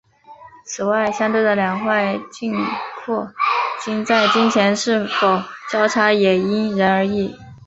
[0.65, 2.55] 此外相对的两块颈
[2.99, 3.31] 阔
[3.85, 5.39] 肌在颈前是否
[5.69, 7.35] 交叉也因人而异。